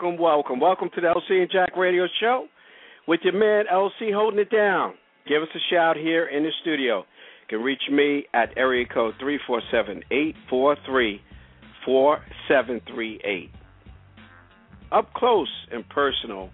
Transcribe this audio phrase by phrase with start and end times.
[0.00, 0.90] Welcome, welcome, welcome.
[0.94, 2.46] To the LC and Jack Radio Show
[3.08, 4.94] with your man LC holding it down.
[5.26, 6.98] Give us a shout here in the studio.
[6.98, 7.04] You
[7.48, 11.20] can reach me at area code three four seven eight four three
[11.84, 13.50] four seven three eight.
[14.92, 16.50] Up close and personal,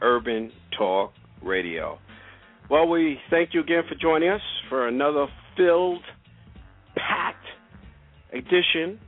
[0.00, 1.98] Urban Talk Radio.
[2.70, 6.02] Well, we thank you again for joining us for another filled,
[6.96, 7.44] packed
[8.32, 8.98] edition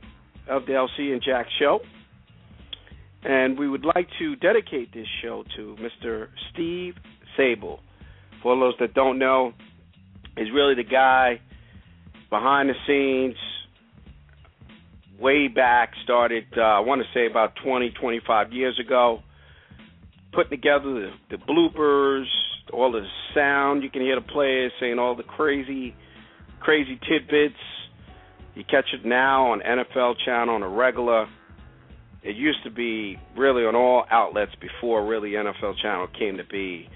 [0.47, 1.79] of the LC and Jack Show.
[3.25, 6.27] And we would like to dedicate this show to Mr.
[6.51, 6.95] Steve
[7.37, 7.79] Sabol.
[8.41, 9.53] For those that don't know,
[10.37, 11.39] he's really the guy
[12.29, 13.37] behind the scenes,
[15.19, 19.21] way back, started, uh, I want to say about 20, 25 years ago,
[20.33, 22.25] putting together the, the bloopers,
[22.73, 25.95] all the sound you can hear the players saying all the crazy,
[26.59, 27.55] crazy tidbits.
[28.55, 31.27] You catch it now on NFL Channel on a regular.
[32.23, 36.87] It used to be really on all outlets before really NFL Channel came to be.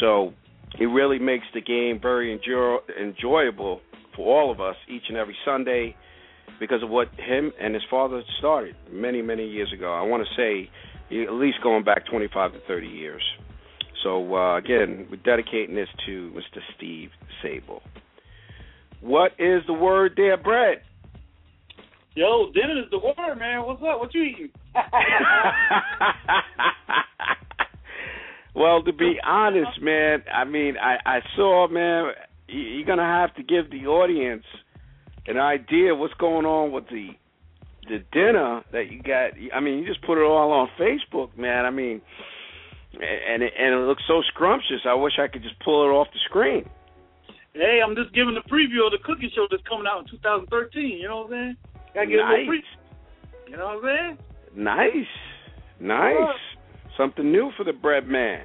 [0.00, 0.32] So
[0.78, 3.80] it really makes the game very enjoy- enjoyable
[4.16, 5.94] for all of us each and every Sunday
[6.58, 9.92] because of what him and his father started many, many years ago.
[9.92, 10.70] I want to say
[11.22, 13.22] at least going back 25 to 30 years.
[14.02, 16.60] So uh, again, we're dedicating this to Mr.
[16.76, 17.10] Steve
[17.44, 17.80] Sabol.
[19.00, 20.82] What is the word there, Brett?
[22.14, 23.64] Yo, dinner is the word, man.
[23.64, 23.98] What's up?
[23.98, 24.50] What you eating?
[28.54, 32.12] well, to be honest, man, I mean, I, I saw, man,
[32.48, 34.44] you're gonna have to give the audience
[35.26, 37.12] an idea of what's going on with the
[37.88, 39.30] the dinner that you got.
[39.54, 41.64] I mean, you just put it all on Facebook, man.
[41.64, 42.02] I mean,
[42.92, 44.82] and it, and it looks so scrumptious.
[44.86, 46.68] I wish I could just pull it off the screen.
[47.54, 50.98] Hey, I'm just giving the preview of the cooking show that's coming out in 2013.
[51.00, 51.56] You know what I'm saying?
[51.94, 52.24] Gotta get nice.
[52.24, 52.64] a little pre-
[53.50, 54.18] You know what I'm saying?
[54.54, 55.06] Nice,
[55.80, 56.36] nice.
[56.96, 58.42] Something new for the bread man.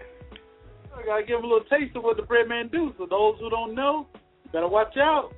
[0.95, 2.93] I gotta give a little taste of what the bread man do.
[2.97, 4.07] So those who don't know,
[4.51, 5.31] better watch out.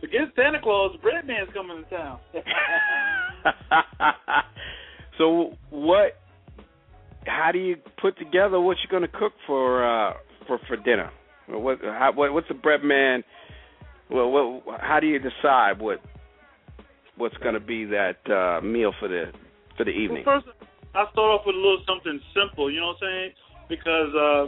[0.00, 2.20] Forget Santa Claus, the bread man's coming to town.
[5.18, 6.18] so what?
[7.26, 10.14] How do you put together what you're going to cook for uh,
[10.46, 11.10] for for dinner?
[11.48, 13.24] What, how, what what's the bread man?
[14.10, 16.00] Well, what, how do you decide what
[17.18, 19.26] what's going to be that uh, meal for the
[19.76, 20.24] for the evening?
[20.26, 20.56] Well, first,
[20.94, 22.70] I start off with a little something simple.
[22.70, 23.30] You know what I'm saying?
[23.68, 24.44] Because uh,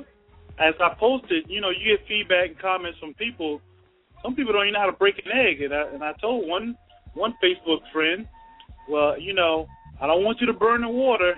[0.62, 3.60] as I posted, you know, you get feedback and comments from people.
[4.22, 6.48] Some people don't even know how to break an egg, and I and I told
[6.48, 6.76] one
[7.14, 8.26] one Facebook friend,
[8.88, 9.66] well, you know,
[10.00, 11.34] I don't want you to burn the water.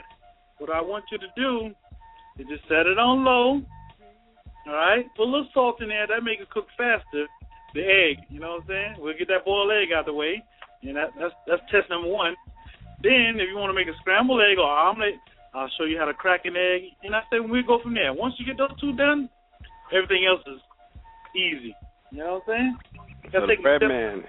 [0.58, 1.70] What I want you to do
[2.38, 3.62] is just set it on low.
[4.66, 6.06] All right, put a little salt in there.
[6.06, 7.26] That make it cook faster.
[7.74, 8.94] The egg, you know what I'm saying?
[8.98, 10.42] We'll get that boiled egg out the way.
[10.82, 12.34] And that, that's that's test number one.
[13.02, 15.18] Then, if you want to make a scrambled egg or omelet,
[15.54, 16.94] I'll show you how to crack an egg.
[17.02, 18.12] And I say we go from there.
[18.12, 19.28] Once you get those two done,
[19.92, 20.60] everything else is
[21.34, 21.74] easy.
[22.10, 23.32] You know what I'm saying?
[23.32, 24.24] So the bread man,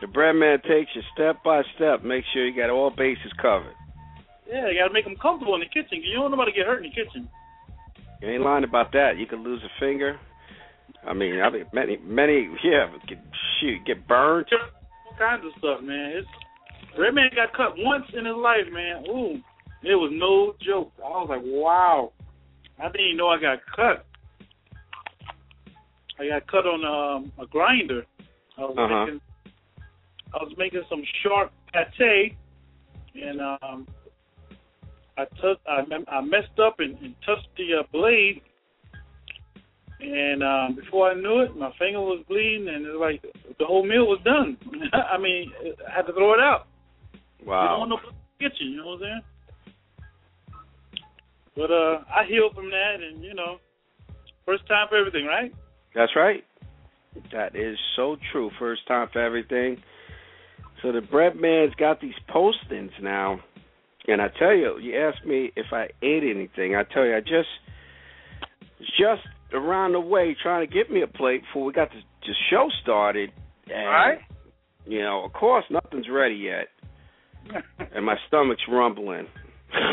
[0.00, 2.02] the bread man takes you step by step.
[2.02, 3.74] Make sure you got all bases covered.
[4.48, 6.02] Yeah, you got to make them comfortable in the kitchen.
[6.02, 7.28] You don't want nobody to get hurt in the kitchen.
[8.20, 9.16] You ain't lying about that.
[9.18, 10.18] You could lose a finger.
[11.06, 13.18] I mean, I think many, many, yeah, get,
[13.58, 14.46] shoot, get burned.
[15.18, 16.12] Kinds of stuff, man.
[16.16, 16.28] It's
[16.98, 19.04] Red Man got cut once in his life, man.
[19.08, 19.36] Ooh,
[19.82, 20.92] it was no joke.
[20.98, 22.12] I was like, wow.
[22.78, 24.04] I didn't even know I got cut.
[26.18, 28.04] I got cut on um, a grinder.
[28.58, 29.04] I was Uh-huh.
[29.06, 29.20] making,
[30.34, 32.36] I was making some sharp pate,
[33.14, 33.86] and um,
[35.16, 38.42] I took, I, I messed up and, and touched the uh, blade,
[40.02, 43.22] and um, before I knew it, my finger was bleeding, and it was like
[43.58, 44.56] the whole meal was done.
[44.92, 45.52] I mean,
[45.88, 46.66] I had to throw it out.
[47.42, 47.78] You don't Wow.
[47.78, 49.22] want no blood kitchen, you know what I'm saying?
[51.56, 53.58] But uh, I healed from that, and you know,
[54.46, 55.52] first time for everything, right?
[55.94, 56.44] That's right.
[57.32, 58.50] That is so true.
[58.58, 59.82] First time for everything.
[60.82, 63.40] So the bread man's got these postings now,
[64.08, 66.74] and I tell you, you asked me if I ate anything.
[66.74, 67.48] I tell you, I just
[68.98, 69.22] just
[69.52, 72.68] around the way trying to get me a plate before we got the, the show
[72.82, 73.30] started.
[73.66, 74.18] And, right.
[74.86, 76.68] You know, of course, nothing's ready yet,
[77.94, 79.26] and my stomach's rumbling.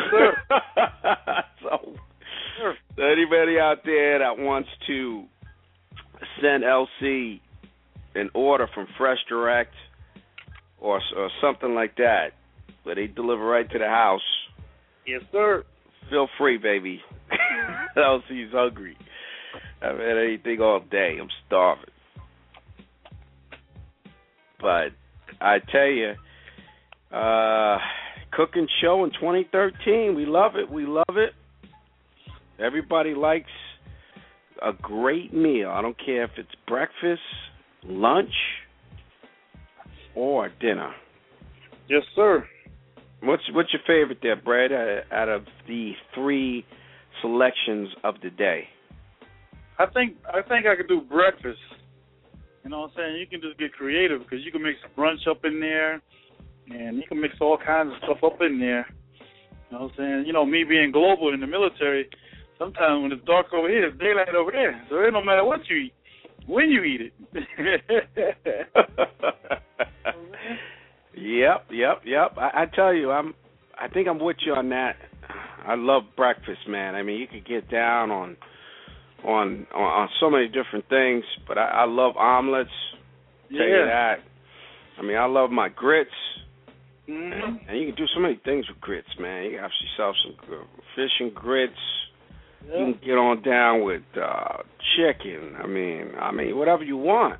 [0.10, 0.34] Sure.
[1.64, 1.94] so,
[2.58, 2.76] Sure.
[2.98, 5.24] anybody out there that wants to
[6.42, 7.40] send LC
[8.16, 9.74] an order from Fresh Direct
[10.80, 12.32] or or something like that,
[12.84, 14.22] where they deliver right to the house,
[15.06, 15.64] Yes, sir.
[16.10, 17.02] feel free, baby.
[17.32, 18.00] Mm-hmm.
[18.34, 18.98] LC's hungry.
[19.82, 21.18] I haven't had anything all day.
[21.22, 21.86] I'm starving.
[24.60, 24.90] But
[25.40, 26.14] I tell you,
[27.16, 27.78] uh,
[28.32, 30.16] cooking show in 2013.
[30.16, 30.70] We love it.
[30.70, 31.34] We love it.
[32.60, 33.50] Everybody likes
[34.62, 35.70] a great meal.
[35.70, 37.22] I don't care if it's breakfast,
[37.86, 38.34] lunch,
[40.14, 40.94] or dinner.
[41.88, 42.46] Yes, sir.
[43.22, 44.72] What's what's your favorite there, Brad?
[45.12, 46.66] Out of the three
[47.22, 48.66] selections of the day.
[49.80, 51.60] I think I think I could do breakfast.
[52.64, 53.16] You know what I'm saying?
[53.20, 56.02] You can just get creative because you can mix brunch up in there,
[56.70, 58.86] and you can mix all kinds of stuff up in there.
[59.72, 60.24] You know what I'm saying?
[60.28, 62.10] You know, me being global in the military,
[62.58, 64.86] sometimes when it's dark over here, it's daylight over there.
[64.90, 65.94] So it don't matter what you eat,
[66.46, 67.14] when you eat it.
[71.16, 72.38] yep, yep, yep.
[72.38, 73.34] I, I tell you, I'm.
[73.82, 74.98] I think I'm with you on that.
[75.66, 76.96] I love breakfast, man.
[76.96, 78.36] I mean, you could get down on
[79.26, 82.70] on on, on so many different things, but I, I love omelets.
[83.50, 83.86] Tell you yeah.
[83.86, 84.16] that.
[84.98, 86.10] I mean, I love my grits,
[87.08, 87.32] hmm
[87.68, 89.44] and you can do so many things with grits, man.
[89.46, 90.36] You can have yourself some
[90.96, 91.74] fish and grits.
[92.66, 94.58] You can get on down with uh
[94.96, 95.56] chicken.
[95.64, 97.40] I mean, I mean, whatever you want.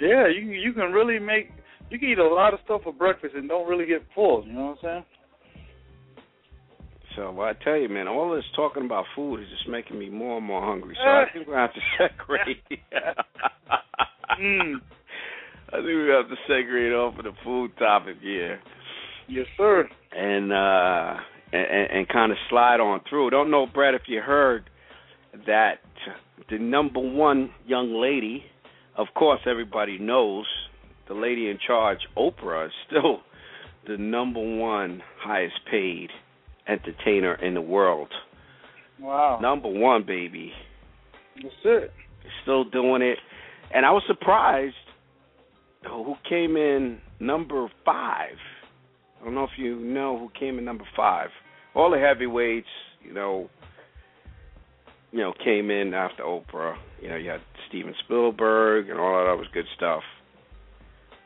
[0.00, 1.50] yeah, you you can really make
[1.90, 4.44] you can eat a lot of stuff for breakfast and don't really get full.
[4.46, 5.04] You know what I'm saying?
[7.16, 10.08] So well, I tell you, man, all this talking about food is just making me
[10.10, 10.96] more and more hungry.
[11.02, 12.58] So I think we're gonna have to separate.
[14.40, 14.74] Mm.
[15.72, 18.60] I think we have to segregate off of the food topic here,
[19.28, 19.88] Yes, sir.
[20.12, 21.20] and uh
[21.52, 23.30] and, and, kind of slide on through.
[23.30, 24.70] Don't know, Brett, if you heard
[25.46, 25.80] that
[26.48, 28.44] the number one young lady,
[28.96, 30.46] of course, everybody knows
[31.08, 33.20] the lady in charge, Oprah, is still
[33.88, 36.10] the number one highest paid
[36.70, 38.08] entertainer in the world.
[39.00, 39.38] Wow.
[39.40, 40.52] Number one, baby.
[41.36, 41.92] That's it.
[42.42, 43.18] Still doing it.
[43.74, 44.74] And I was surprised
[45.84, 48.36] who came in number five.
[49.20, 51.28] I don't know if you know who came in number five.
[51.74, 52.66] All the heavyweights,
[53.02, 53.48] you know,
[55.12, 56.76] you know, came in after Oprah.
[57.02, 60.02] You know, you had Steven Spielberg and all that was good stuff.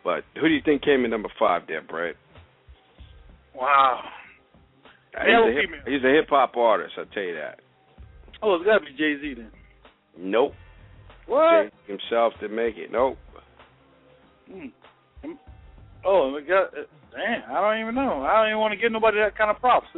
[0.03, 2.17] But who do you think came in number five there, Brett?
[3.55, 4.03] Wow.
[5.17, 7.61] He's Male a hip- He's a hip hop artist, I'll tell you that.
[8.43, 9.51] Oh, it's got to be Jay Z then.
[10.19, 10.53] Nope.
[11.27, 11.65] What?
[11.65, 12.91] Jay himself didn't make it.
[12.93, 13.17] Nope.
[14.51, 14.67] Hmm.
[16.05, 16.67] Oh, my God.
[16.77, 16.83] Uh,
[17.13, 18.23] Damn, I don't even know.
[18.23, 19.87] I don't even want to give nobody that kind of props.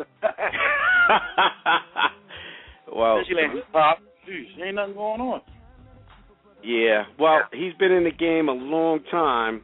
[2.95, 3.99] well, Especially hop.
[4.29, 5.41] Jeez, ain't nothing going on.
[6.63, 7.05] yeah.
[7.19, 9.63] Well, he's been in the game a long time,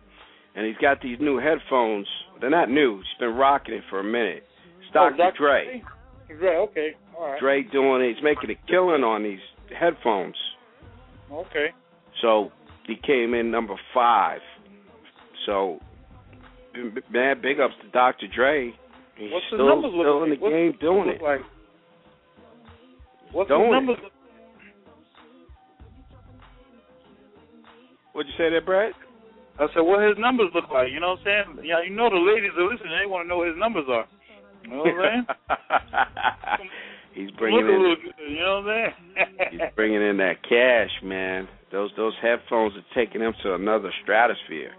[0.55, 2.07] and he's got these new headphones.
[2.41, 2.97] They're not new.
[2.99, 4.45] He's been rocking it for a minute.
[4.93, 5.15] Dr.
[5.15, 5.37] Oh, Dr.
[5.39, 5.83] Dre.
[6.39, 6.89] Dre, okay.
[7.19, 7.41] All right.
[7.41, 8.15] Dre doing it.
[8.15, 9.39] He's making a killing on these
[9.79, 10.35] headphones.
[11.31, 11.69] Okay.
[12.21, 12.51] So
[12.87, 14.41] he came in number five.
[15.47, 15.79] So,
[17.11, 18.27] man, big ups to Dr.
[18.35, 18.73] Dre.
[19.17, 20.25] He's What's the still, numbers still like?
[20.25, 21.23] in the What's game the doing look it.
[21.23, 21.41] Like?
[23.33, 23.73] What's Doing the it.
[23.73, 23.97] numbers?
[28.13, 28.93] What'd you say there, Brad?
[29.59, 30.89] I said, what his numbers look like?
[30.93, 31.65] You know what I'm saying?
[31.65, 32.93] Yeah, you know the ladies are listening.
[32.93, 34.05] They want to know what his numbers are.
[34.65, 36.69] You know what I'm saying?
[37.15, 37.97] he's bringing in
[38.29, 38.93] you know what I'm
[39.51, 41.49] he's bringing in that cash, man.
[41.71, 44.73] Those those headphones are taking him to another stratosphere.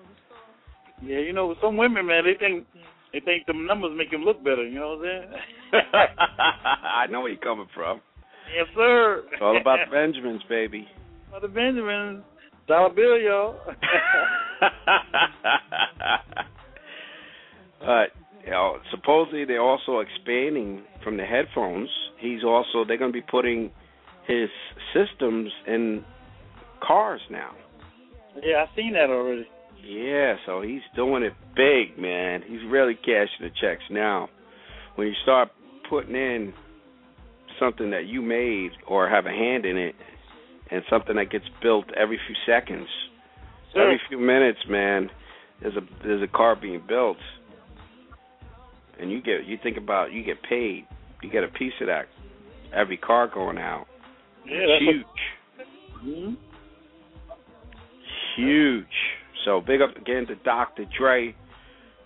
[1.01, 2.65] yeah, you know, some women, man, they think
[3.11, 4.67] they think the numbers make them look better.
[4.67, 5.33] You know what I'm
[5.71, 5.83] saying?
[5.93, 8.01] I know where you're coming from.
[8.55, 9.23] yes, sir.
[9.31, 10.87] It's all about the Benjamins, baby.
[11.29, 12.23] About the Benjamin
[12.67, 13.55] dollar bill, y'all.
[17.79, 18.11] but
[18.45, 21.89] you know, supposedly they're also expanding from the headphones.
[22.19, 23.71] He's also they're going to be putting
[24.27, 24.49] his
[24.93, 26.03] systems in
[26.85, 27.51] cars now.
[28.41, 29.47] yeah, I've seen that already.
[29.85, 32.41] Yeah, so he's doing it big, man.
[32.47, 34.29] He's really cashing the checks now.
[34.95, 35.49] When you start
[35.89, 36.53] putting in
[37.59, 39.95] something that you made or have a hand in it,
[40.71, 42.87] and something that gets built every few seconds,
[43.73, 43.83] Sure.
[43.83, 45.09] every few minutes, man,
[45.61, 47.17] there's a there's a car being built,
[49.03, 50.85] and you get you think about you get paid,
[51.21, 52.05] you get a piece of that
[52.73, 53.85] every car going out.
[54.45, 56.37] Yeah, that's huge, mhm.
[58.37, 58.85] huge.
[59.45, 60.85] So big up again to Dr.
[60.97, 61.35] Dre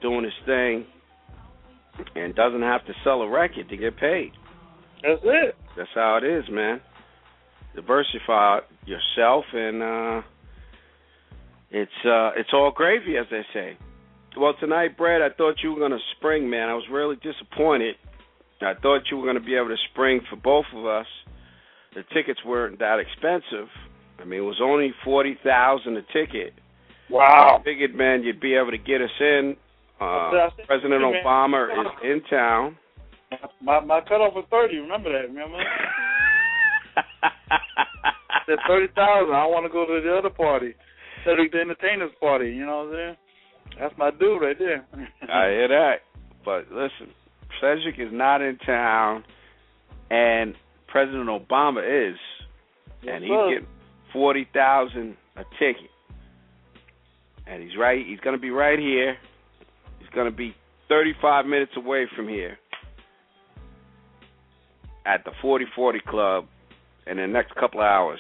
[0.01, 0.85] doing his thing,
[2.15, 4.31] and doesn't have to sell a record to get paid.
[5.03, 5.55] That's it.
[5.77, 6.81] That's how it is, man.
[7.75, 10.21] Diversify yourself, and uh
[11.69, 13.77] it's uh it's all gravy, as they say.
[14.35, 16.69] Well, tonight, Brad, I thought you were gonna spring, man.
[16.69, 17.95] I was really disappointed.
[18.61, 21.07] I thought you were gonna be able to spring for both of us.
[21.95, 23.69] The tickets weren't that expensive.
[24.19, 26.53] I mean, it was only forty thousand a ticket.
[27.09, 27.57] Wow.
[27.59, 29.55] I figured, man, you'd be able to get us in.
[29.99, 31.01] Uh, President.
[31.01, 32.77] Obama is in town.
[33.61, 34.77] My my cutoff was thirty.
[34.77, 35.27] Remember that?
[35.27, 35.57] Remember?
[36.97, 39.33] I said thirty thousand.
[39.33, 40.75] I want to go to the other party,
[41.25, 42.51] Cedric the Entertainer's party.
[42.51, 43.17] You know what I'm saying?
[43.79, 44.85] That's my dude right there.
[45.21, 45.95] I hear that.
[46.43, 47.13] But listen,
[47.61, 49.23] Cedric is not in town,
[50.09, 50.55] and
[50.87, 52.17] President Obama is,
[53.07, 53.49] and he's sir.
[53.49, 53.67] getting
[54.13, 55.91] forty thousand a ticket,
[57.45, 58.05] and he's right.
[58.05, 59.17] He's going to be right here.
[59.99, 60.55] He's going to be
[60.89, 62.57] thirty-five minutes away from here
[65.05, 66.45] at the Forty Forty Club
[67.05, 68.19] in the next couple of hours.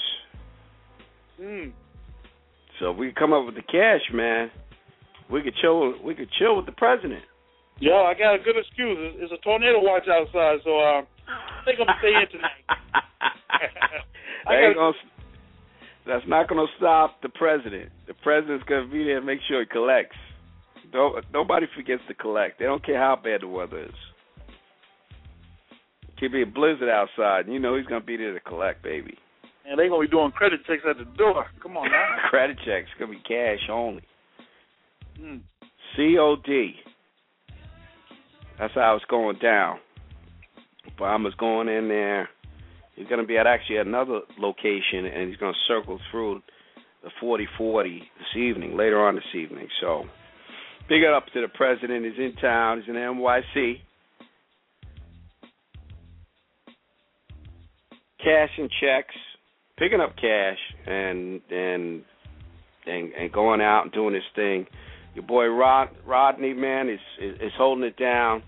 [1.41, 1.71] Mm.
[2.79, 4.51] So if we come up with the cash, man,
[5.31, 5.93] we could chill.
[6.03, 7.23] We could chill with the president.
[7.79, 8.97] Yo, I got a good excuse.
[9.21, 12.65] It's, a tornado watch outside, so uh, I think I'm gonna stay in tonight.
[14.47, 14.93] That gonna,
[16.07, 17.91] that's not going to stop the president.
[18.07, 20.15] The president's going to be there and make sure he collects.
[20.91, 22.59] Don't, nobody forgets to collect.
[22.59, 23.99] They don't care how bad the weather is.
[26.17, 28.81] Could be a blizzard outside, and you know he's going to be there to collect,
[28.81, 29.17] baby.
[29.69, 31.45] And they're gonna be doing credit checks at the door.
[31.61, 32.15] Come on now.
[32.29, 34.01] Credit checks going to be cash only.
[35.95, 36.73] COD.
[38.59, 39.79] That's how it's going down.
[40.89, 42.29] Obama's going in there.
[42.95, 46.41] He's going to be at actually another location, and he's going to circle through
[47.03, 49.67] the 4040 this evening, later on this evening.
[49.81, 50.05] So,
[50.89, 52.05] big up to the president.
[52.05, 52.79] He's in town.
[52.79, 53.75] He's in NYC.
[58.23, 59.15] Cash and checks,
[59.77, 60.57] picking up cash,
[60.87, 62.01] and and
[62.87, 64.65] and and going out and doing his thing.
[65.17, 68.43] Your boy Rod Rodney, man, is is, is holding it down,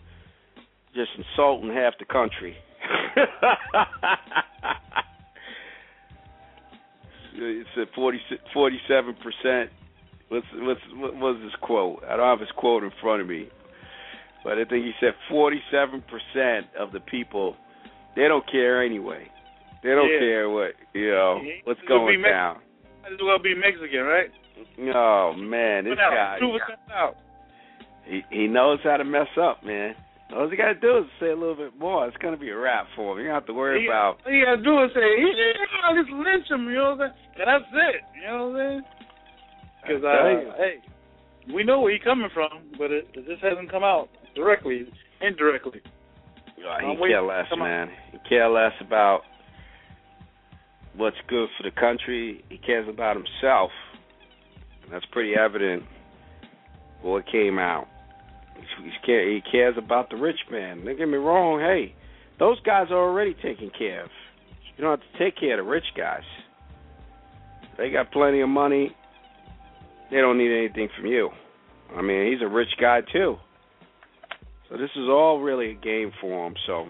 [0.93, 2.55] just insulting half the country.
[7.35, 9.71] it's at 47 percent.
[10.29, 12.03] What's what's what was his quote?
[12.07, 13.47] I don't have his quote in front of me,
[14.43, 17.55] but I think he said forty-seven percent of the people
[18.15, 19.27] they don't care anyway.
[19.81, 20.19] They don't Yeah.
[20.19, 22.59] care what you know what's he'll be going Mex- down.
[23.01, 24.29] Might as well be Mexican, right?
[24.95, 27.15] Oh man, this guy two percent out.
[28.05, 29.95] he he knows how to mess up, man.
[30.35, 32.07] All he got to do is say a little bit more.
[32.07, 33.19] It's gonna be a wrap for him.
[33.19, 34.19] You don't have to worry He- about.
[34.25, 37.13] All you gotta do is say, yeah, just lynch him, you know what I'm saying?
[37.39, 38.83] And that's it, you know what I'm saying?
[39.81, 40.49] Because, I tell you.
[40.49, 44.09] uh, hey, we know where he's coming from, but it, it just hasn't come out
[44.35, 44.85] directly,
[45.19, 45.81] indirectly.
[46.61, 47.65] Oh, he waiting care for it to less, come out.
[47.65, 47.89] man.
[48.11, 49.21] He care less about
[50.95, 52.43] what's good for the country.
[52.49, 53.71] He cares about himself.
[54.91, 55.83] That's pretty evident.
[57.01, 57.87] What came out.
[59.05, 60.83] He cares about the rich man.
[60.83, 61.59] Don't get me wrong.
[61.59, 61.95] Hey,
[62.39, 64.09] those guys are already taken care of.
[64.77, 66.23] You don't have to take care of the rich guys.
[67.77, 68.95] They got plenty of money.
[70.11, 71.29] They don't need anything from you.
[71.95, 73.37] I mean, he's a rich guy too.
[74.69, 76.53] So this is all really a game for him.
[76.67, 76.87] So,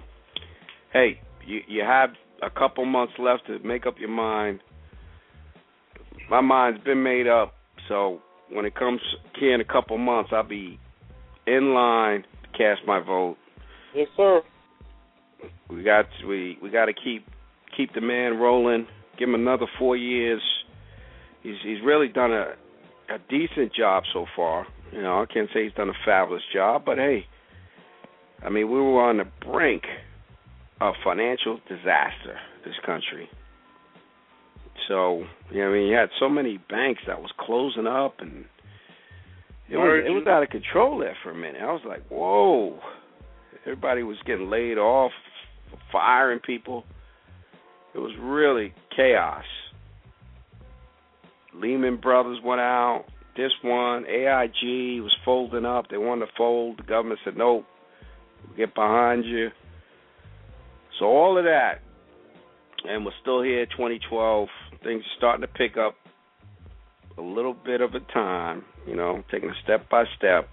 [0.91, 2.09] hey, you you have
[2.41, 4.59] a couple months left to make up your mind.
[6.29, 7.53] My mind's been made up.
[7.89, 9.01] So when it comes
[9.37, 10.79] here in a couple months, I'll be
[11.45, 13.35] in line to cast my vote.
[13.93, 14.41] Yes, sir.
[15.69, 17.25] We got we we got to keep
[17.75, 18.87] keep the man rolling.
[19.17, 20.41] Give him another four years.
[21.43, 22.53] He's he's really done a
[23.13, 24.67] a decent job so far.
[24.91, 27.25] You know, I can't say he's done a fabulous job, but hey,
[28.43, 29.83] I mean, we were on the brink
[30.81, 32.39] of financial disaster.
[32.65, 33.29] This country.
[34.87, 38.45] So, you know, I mean, you had so many banks that was closing up, and
[39.69, 41.61] it was it was out of control there for a minute.
[41.61, 42.79] I was like, whoa.
[43.63, 45.11] Everybody was getting laid off,
[45.91, 46.85] firing people.
[47.93, 49.43] It was really chaos.
[51.53, 53.05] Lehman Brothers went out.
[53.35, 55.85] This one, AIG was folding up.
[55.89, 56.79] They wanted to fold.
[56.79, 57.65] The government said, nope,
[58.47, 59.49] we'll get behind you.
[60.99, 61.81] So all of that
[62.85, 63.65] and we're still here.
[63.65, 64.47] 2012,
[64.83, 65.95] things are starting to pick up
[67.17, 68.63] a little bit of a time.
[68.87, 70.47] You know, taking a step by step.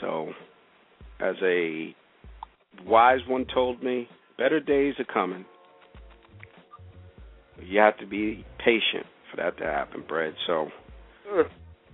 [0.00, 0.32] So,
[1.20, 1.94] as a
[2.84, 5.44] wise one told me, better days are coming.
[7.62, 10.34] You have to be patient for that to happen, Brad.
[10.46, 10.68] So.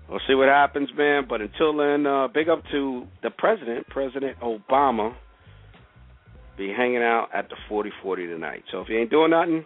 [0.09, 1.25] We'll see what happens, man.
[1.27, 5.15] But until then, uh, big up to the president, President Obama.
[6.59, 8.63] Be hanging out at the 4040 tonight.
[8.71, 9.65] So if you ain't doing nothing,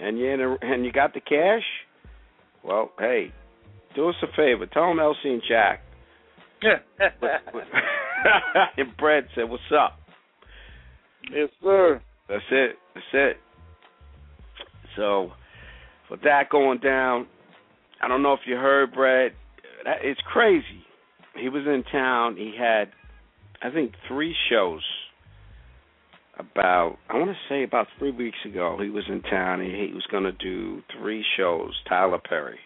[0.00, 1.62] and you a, and you got the cash,
[2.62, 3.32] well, hey,
[3.94, 4.66] do us a favor.
[4.66, 5.80] Tell them LC and Jack.
[6.62, 6.78] Yeah.
[8.78, 9.98] And Brad said, "What's up?"
[11.30, 12.00] Yes, sir.
[12.26, 12.76] That's it.
[12.94, 13.36] That's it.
[14.96, 15.32] So,
[16.10, 17.26] with that going down,
[18.02, 19.32] I don't know if you heard, Brad
[19.84, 20.84] that, it's crazy.
[21.38, 22.36] He was in town.
[22.36, 22.90] He had,
[23.62, 24.82] I think, three shows.
[26.36, 29.60] About, I want to say about three weeks ago, he was in town.
[29.60, 31.72] He, he was going to do three shows.
[31.88, 32.58] Tyler Perry,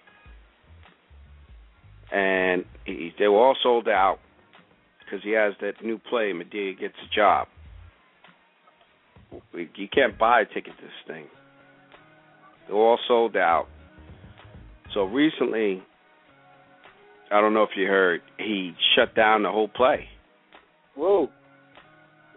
[2.11, 4.21] and he, they were all sold out
[5.05, 6.33] because he has that new play.
[6.33, 7.49] Madea gets a job.
[9.53, 11.27] You can't buy a ticket to this thing.
[12.67, 13.67] They're all sold out.
[14.95, 15.83] So recently,
[17.31, 20.09] I don't know if you heard, he shut down the whole play.
[20.97, 21.29] Whoa.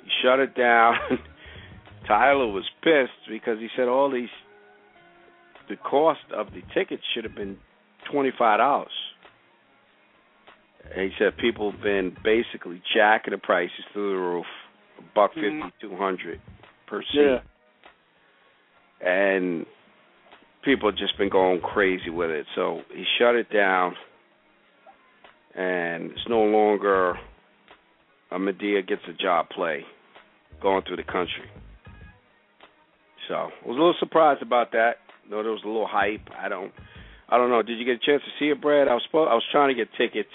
[0.03, 0.95] He shut it down.
[2.07, 4.29] Tyler was pissed because he said all these
[5.69, 7.57] the cost of the tickets should have been
[8.11, 8.91] twenty five dollars.
[10.95, 14.45] He said people have been basically jacking the prices through the roof,
[14.99, 15.71] a buck fifty, Mhm.
[15.79, 16.41] two hundred
[16.87, 17.21] per seat.
[17.21, 17.39] Yeah.
[19.07, 19.65] And
[20.63, 22.45] people have just been going crazy with it.
[22.55, 23.95] So he shut it down
[25.55, 27.17] and it's no longer
[28.31, 29.83] a Madea gets a job play
[30.61, 31.49] going through the country.
[33.27, 34.95] So I was a little surprised about that.
[35.29, 36.27] Though there was a little hype.
[36.37, 36.71] I don't
[37.29, 37.61] I don't know.
[37.61, 38.87] Did you get a chance to see it, Brad?
[38.87, 40.29] I was I was trying to get tickets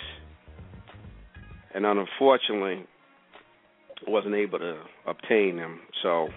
[1.74, 2.86] and unfortunately
[4.06, 5.80] wasn't able to obtain them.
[6.02, 6.28] So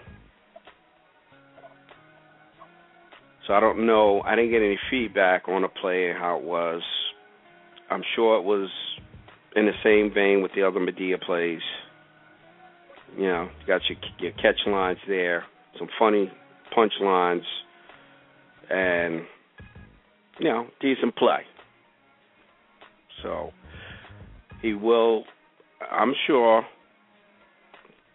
[3.47, 4.21] so I don't know.
[4.21, 6.81] I didn't get any feedback on the play and how it was.
[7.89, 8.69] I'm sure it was
[9.55, 11.61] in the same vein with the other Madea plays.
[13.17, 15.45] You know, you got your your catch lines there,
[15.77, 16.31] some funny
[16.73, 17.43] punch lines,
[18.69, 19.21] and
[20.39, 21.41] you know, decent play.
[23.23, 23.51] So
[24.61, 25.25] he will,
[25.91, 26.65] I'm sure,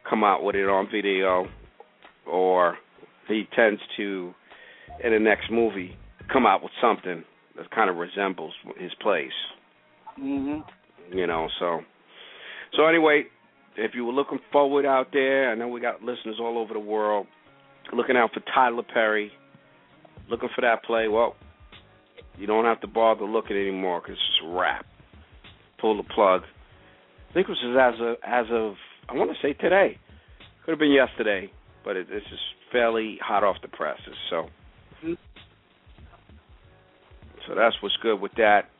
[0.09, 1.47] come out with it on video,
[2.27, 2.79] or
[3.29, 4.33] he tends to,
[5.03, 5.97] in the next movie,
[6.33, 7.25] come out with something
[7.57, 9.33] that kind of resembles his plays
[10.19, 10.65] Mhm.
[11.13, 11.81] You know so.
[12.77, 13.25] So anyway
[13.77, 16.81] if you were looking forward out there i know we got listeners all over the
[16.81, 17.27] world
[17.93, 19.33] looking out for tyler perry
[20.31, 21.35] looking for that play well
[22.39, 24.85] you don't have to bother looking anymore because it's just a wrap.
[25.81, 26.43] Pull the plug.
[27.31, 28.75] I think this is as of as of
[29.09, 29.99] i want to say today.
[30.65, 31.51] Could have been yesterday
[31.85, 34.47] but it, it's just fairly hot off the presses so.
[35.05, 35.17] Mhm.
[37.47, 38.71] so that's what's good with that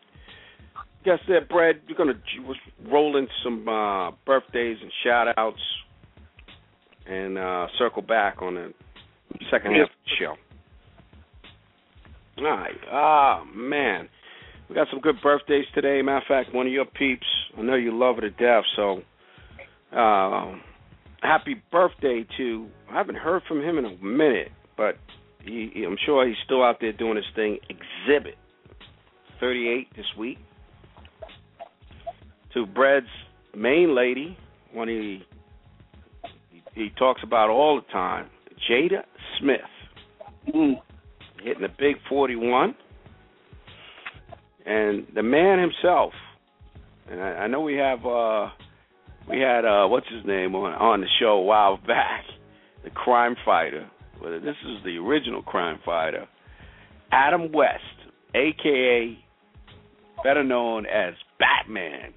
[1.05, 2.19] Guess that, Brad, you're gonna
[2.91, 5.61] roll in some uh, birthdays and shout outs
[7.07, 8.73] and uh, circle back on the
[9.51, 10.35] second half of the show.
[12.39, 12.77] All right.
[12.91, 14.09] Ah, man.
[14.69, 16.01] We got some good birthdays today.
[16.01, 17.27] Matter of fact, one of your peeps,
[17.59, 19.03] I know you love her to death, so
[19.95, 20.55] uh,
[21.21, 24.97] happy birthday to, I haven't heard from him in a minute, but
[25.45, 27.59] he, I'm sure he's still out there doing his thing.
[28.09, 28.37] Xzibit
[29.39, 30.39] 38 this week
[32.55, 33.07] to Brad's
[33.55, 34.37] main lady,
[34.73, 35.23] one he
[36.75, 38.27] he talks about all the time,
[38.69, 39.03] Jada
[39.39, 39.61] Smith,
[40.53, 40.81] Mm.
[41.43, 42.75] hitting the big 41,
[44.67, 46.13] and the man himself.
[47.11, 48.49] And I, I know we have uh
[49.29, 52.25] we had uh what's his name on on the show a while back,
[52.83, 53.89] the crime fighter.
[54.23, 56.27] Well, this is the original crime fighter,
[57.13, 57.83] Adam West,
[58.35, 59.19] aka
[60.23, 62.15] better known as Batman.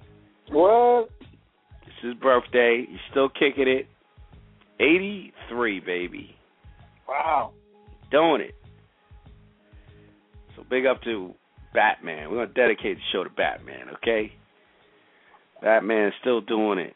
[0.50, 1.10] What?
[1.86, 2.86] It's his birthday.
[2.88, 3.86] He's still kicking it.
[4.80, 6.34] 83, baby.
[7.08, 7.52] Wow.
[8.10, 8.54] Doing it.
[10.56, 11.34] So big up to
[11.74, 12.30] Batman.
[12.30, 14.32] We're going to dedicate the show to Batman, okay?
[15.60, 16.94] Batman's still doing it.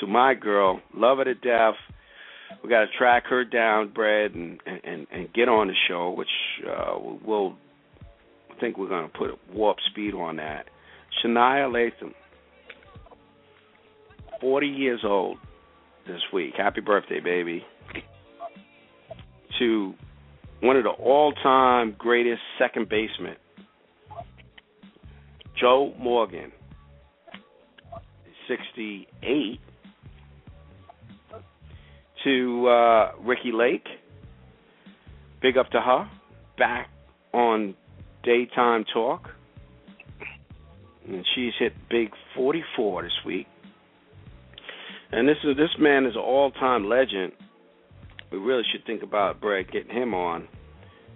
[0.00, 1.74] To my girl, love her to death.
[2.62, 6.28] We got to track her down, Brad, and, and, and get on the show, which
[6.68, 7.54] uh, we'll,
[8.50, 10.66] I think we're going to put warp speed on that.
[11.22, 12.12] Sanaa Lathan,
[14.40, 15.38] 40 years old
[16.06, 16.54] this week.
[16.56, 17.64] Happy birthday, baby.
[19.58, 19.94] to
[20.60, 23.36] one of the all-time greatest second basemen,
[25.60, 26.52] Joe Morgan,
[28.48, 29.60] 68,
[32.24, 33.86] to uh, Ricki Lake.
[35.42, 36.10] Big up to her.
[36.58, 36.88] Back
[37.32, 37.74] on
[38.22, 39.28] daytime talk.
[41.06, 43.46] And she's hit big 44 this week.
[45.12, 47.32] And this is this man is an all-time legend.
[48.32, 50.48] We really should think about Brad getting him on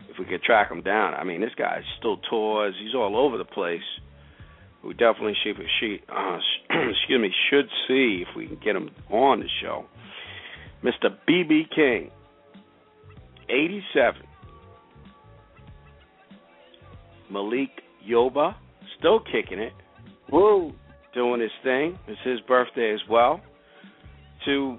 [0.09, 1.15] if we could track him down.
[1.15, 2.75] I mean, this guy still tours.
[2.81, 3.83] He's all over the place.
[4.85, 6.39] We definitely should, she, uh,
[6.71, 9.87] excuse me, should see if we can get him on the show.
[10.85, 11.17] Mr.
[11.29, 12.11] BB King,
[13.49, 14.23] 87.
[17.31, 17.71] Malik
[18.09, 18.55] Yoba,
[18.99, 19.73] still kicking it.
[20.31, 20.73] Whoa.
[21.15, 21.99] Doing his thing.
[22.07, 23.41] It's his birthday as well.
[24.45, 24.79] To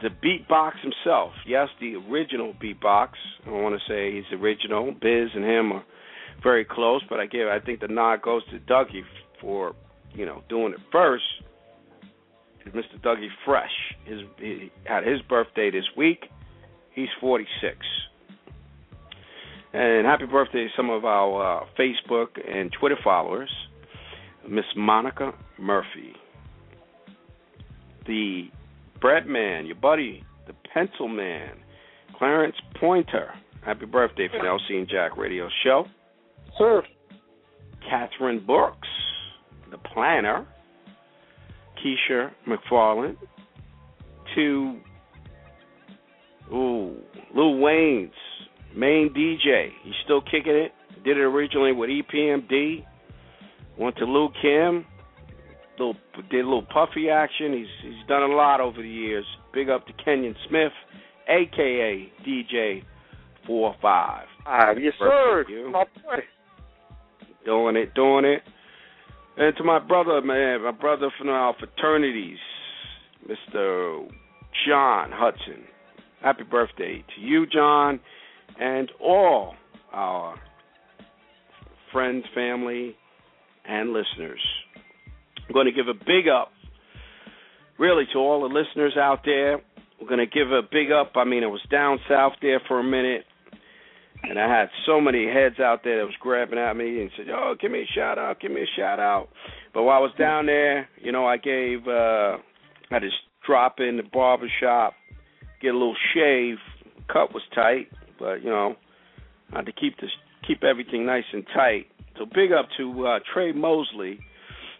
[0.00, 1.32] the beatbox himself.
[1.46, 3.10] Yes, the original beatbox.
[3.46, 4.92] I want to say he's original.
[4.92, 5.84] Biz and him are
[6.42, 9.02] very close, but I give I think the nod goes to Dougie
[9.40, 9.74] for
[10.14, 11.24] you know doing it first.
[12.66, 13.00] Mr.
[13.02, 13.70] Dougie Fresh.
[14.04, 16.26] His he had his birthday this week.
[16.94, 17.76] He's 46.
[19.72, 23.50] And happy birthday to some of our uh, Facebook and Twitter followers.
[24.48, 26.14] Miss Monica Murphy.
[28.06, 28.48] The
[29.00, 31.58] Bread Man, your buddy, the Pencil Man,
[32.16, 33.34] Clarence Pointer.
[33.64, 35.84] Happy birthday for the LC and Jack Radio Show.
[36.56, 36.82] Sir.
[37.88, 38.88] Catherine Brooks,
[39.70, 40.46] the planner.
[41.78, 43.16] Keisha McFarland.
[44.34, 44.76] To
[46.52, 46.96] ooh,
[47.34, 48.12] Lil Wayne's
[48.74, 49.70] main DJ.
[49.82, 50.72] He's still kicking it.
[51.04, 52.84] Did it originally with EPMD.
[53.78, 54.84] Went to Lil Kim.
[55.78, 55.94] Little
[56.30, 57.52] did a little puffy action.
[57.52, 59.24] He's he's done a lot over the years.
[59.54, 60.72] Big up to Kenyon Smith,
[61.28, 62.82] aka DJ
[63.46, 64.26] Four Five.
[64.44, 65.44] Ah, yes, sir.
[65.48, 65.70] You.
[65.70, 66.24] My boy.
[67.44, 68.42] Doing it, doing it.
[69.36, 72.38] And to my brother, man, my brother from our fraternities,
[73.28, 74.08] Mr.
[74.66, 75.64] John Hudson.
[76.22, 78.00] Happy birthday to you, John,
[78.58, 79.54] and all
[79.92, 80.36] our
[81.92, 82.96] friends, family,
[83.66, 84.40] and listeners.
[85.46, 86.50] I'm going to give a big up,
[87.78, 89.60] really, to all the listeners out there.
[90.00, 91.12] We're going to give a big up.
[91.16, 93.24] I mean, I was down south there for a minute,
[94.22, 97.26] and I had so many heads out there that was grabbing at me and said,
[97.30, 99.28] "Oh, give me a shout out, give me a shout out."
[99.72, 102.36] But while I was down there, you know, I gave, uh
[102.90, 103.16] I just
[103.46, 104.94] drop in the barber shop,
[105.60, 106.56] get a little shave.
[107.12, 107.88] Cut was tight,
[108.18, 108.76] but you know,
[109.52, 110.10] I had to keep this,
[110.46, 111.86] keep everything nice and tight.
[112.18, 114.20] So big up to uh, Trey Mosley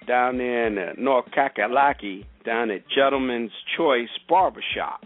[0.07, 5.03] down there in uh, North Kakalaki, down at Gentleman's Choice Barbershop.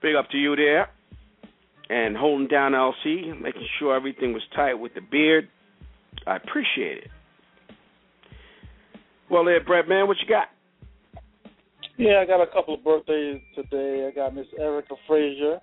[0.00, 0.88] Big up to you there.
[1.90, 5.48] And holding down LC, making sure everything was tight with the beard.
[6.26, 7.10] I appreciate it.
[9.30, 10.48] Well, there, Brett, man, what you got?
[11.96, 14.06] Yeah, I got a couple of birthdays today.
[14.06, 15.60] I got Miss Erica Frazier.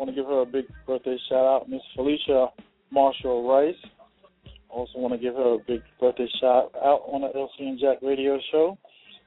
[0.00, 1.68] Want to give her a big birthday shout out.
[1.68, 2.46] Miss Felicia
[2.90, 3.74] Marshall Rice.
[4.70, 7.98] Also want to give her a big birthday shout out on the LC and Jack
[8.00, 8.78] radio show.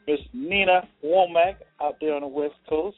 [0.07, 2.97] Miss Nina Womack out there on the West Coast.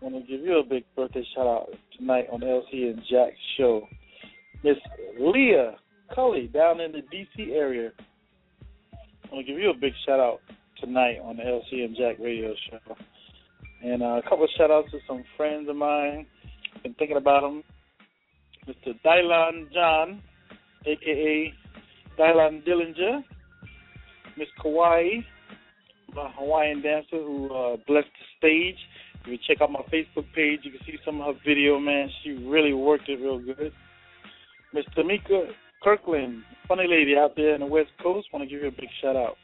[0.00, 3.32] want to give you a big birthday shout out tonight on the LC and Jack
[3.58, 3.82] show.
[4.62, 4.76] Miss
[5.18, 5.74] Leah
[6.14, 7.90] Cully down in the DC area.
[9.32, 10.38] want to give you a big shout out
[10.80, 12.94] tonight on the LC and Jack radio show.
[13.82, 16.26] And uh, a couple of shout outs to some friends of mine.
[16.82, 17.62] Been thinking about them.
[18.66, 18.94] Mr.
[19.04, 20.22] Dylan John,
[20.86, 21.52] aka
[22.18, 23.22] Dylan Dillinger.
[24.36, 25.24] Miss Kawaii,
[26.14, 28.78] my Hawaiian dancer who uh, blessed the stage.
[29.20, 32.08] If you check out my Facebook page, you can see some of her video, man.
[32.22, 33.72] She really worked it real good.
[34.72, 35.48] Miss Tamika
[35.82, 38.88] Kirkland, funny lady out there in the West Coast, want to give you a big
[39.00, 39.36] shout out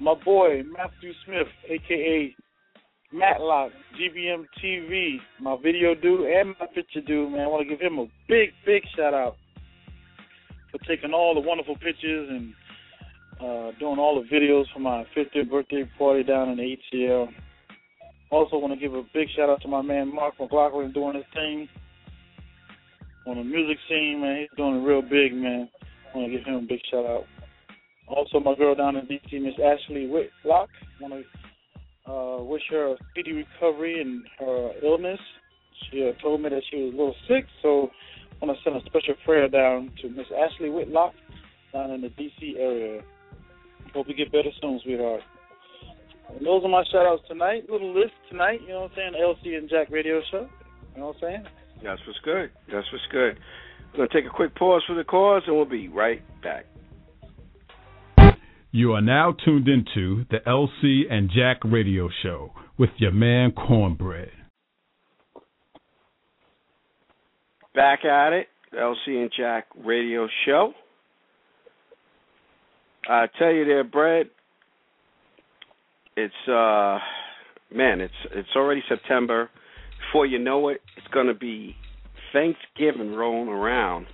[0.00, 2.34] my boy Matthew Smith, aka
[3.12, 7.42] Matlock, GBM TV, my video dude and my picture dude, man.
[7.42, 9.36] I want to give him a big, big shout out
[10.70, 12.54] for taking all the wonderful pictures and
[13.40, 17.28] uh, doing all the videos for my 50th birthday party down in ATL.
[18.30, 21.24] Also, want to give a big shout out to my man Mark McLaughlin doing his
[21.34, 21.68] thing
[23.26, 24.40] on the music scene, man.
[24.40, 25.68] He's doing real big, man.
[26.12, 27.26] I want to give him a big shout out.
[28.08, 30.68] Also, my girl down in DC, Miss Ashley Whitlock.
[31.00, 31.22] Want to
[32.06, 35.20] uh, wish her a speedy recovery in her illness.
[35.90, 37.90] She uh, told me that she was a little sick, so
[38.40, 41.14] I want to send a special prayer down to Miss Ashley Whitlock
[41.72, 43.02] down in the DC area.
[43.92, 45.22] Hope you get better soon, sweetheart.
[46.30, 47.68] And those are my shout outs tonight.
[47.70, 49.12] Little list tonight, you know what I'm saying?
[49.20, 50.48] LC and Jack radio show.
[50.94, 51.44] You know what I'm saying?
[51.82, 52.50] That's what's good.
[52.72, 53.38] That's what's good.
[53.92, 56.66] We're gonna take a quick pause for the cause, and we'll be right back.
[58.76, 64.32] You are now tuned into the LC and Jack Radio Show with your man Cornbread.
[67.72, 70.72] Back at it, LC and Jack Radio Show.
[73.08, 74.26] I tell you there, Brad.
[76.16, 76.98] It's uh,
[77.72, 79.50] man, it's it's already September.
[80.08, 81.76] Before you know it, it's gonna be
[82.32, 84.06] Thanksgiving rolling around.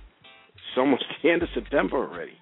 [0.53, 2.33] It's almost the end of September already.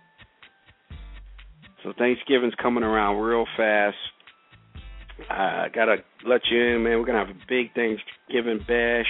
[1.89, 3.97] So Thanksgiving's coming around real fast.
[5.28, 6.99] I uh, gotta let you in, man.
[6.99, 9.08] We're gonna have a big Thanksgiving bash.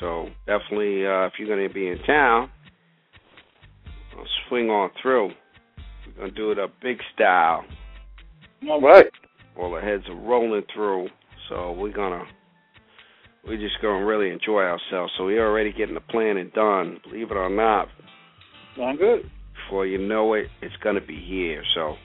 [0.00, 2.50] So definitely, uh, if you're gonna be in town,
[4.16, 5.28] I'll swing on through.
[5.28, 7.64] We're gonna do it a big style.
[8.68, 9.06] All right.
[9.56, 11.08] All the heads are rolling through,
[11.48, 12.24] so we're gonna
[13.46, 15.12] we're just gonna really enjoy ourselves.
[15.16, 16.98] So we're already getting the planning done.
[17.04, 17.86] Believe it or not.
[18.82, 19.30] I'm good.
[19.68, 21.62] Before you know it, it's gonna be here.
[21.74, 21.96] So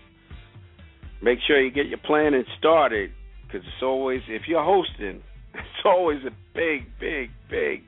[1.21, 3.11] make sure you get your planning started,
[3.45, 5.23] because it's always if you're hosting,
[5.53, 7.83] it's always a big, big, big,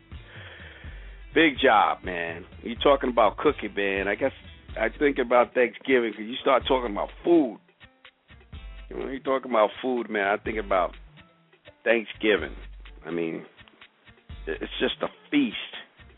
[1.34, 2.46] big job, man.
[2.64, 4.08] You're talking about cooking, man.
[4.08, 4.32] I guess
[4.80, 7.60] I think about Thanksgiving because you start talking about food.
[8.90, 10.94] When you talking about food, man, I think about
[11.84, 12.56] Thanksgiving.
[13.06, 13.46] I mean,
[14.48, 15.56] it's just a feast.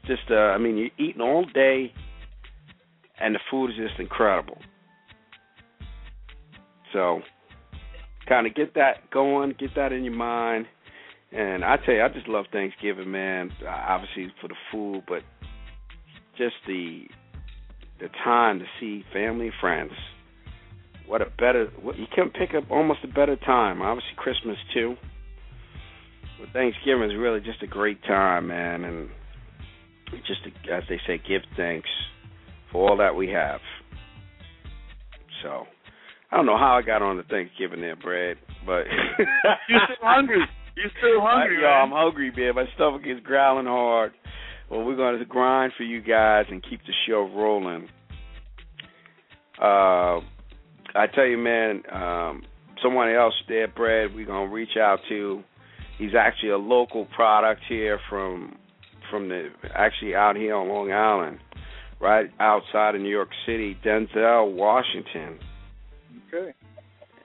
[0.05, 1.91] Just, uh, I mean, you're eating all day,
[3.19, 4.57] and the food is just incredible.
[6.93, 7.21] So,
[8.27, 10.65] kind of get that going, get that in your mind.
[11.31, 13.51] And I tell you, I just love Thanksgiving, man.
[13.67, 15.23] Obviously for the food, but
[16.37, 17.05] just the
[17.99, 19.91] the time to see family, friends.
[21.07, 23.81] What a better what, you can't pick up almost a better time.
[23.81, 24.95] Obviously Christmas too.
[26.39, 29.09] But Thanksgiving is really just a great time, man, and
[30.27, 31.89] just to, as they say, give thanks
[32.71, 33.59] for all that we have.
[35.43, 35.65] So
[36.31, 38.83] I don't know how I got on the Thanksgiving there, Brad, but
[39.69, 40.39] you're still hungry?
[40.75, 41.61] You're still hungry?
[41.61, 42.55] Yo, I'm hungry, man.
[42.55, 44.13] My stomach is growling hard.
[44.69, 47.87] Well, we're going to grind for you guys and keep the show rolling.
[49.59, 50.19] Uh,
[50.93, 52.43] I tell you, man, um,
[52.83, 55.43] someone else there, Brad, we're going to reach out to.
[55.97, 58.57] He's actually a local product here from
[59.09, 61.39] from the actually out here on Long Island,
[61.99, 65.39] right outside of New York City, Denzel Washington.
[66.27, 66.53] Okay.